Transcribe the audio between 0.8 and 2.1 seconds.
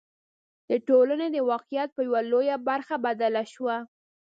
ټولنې د واقعیت په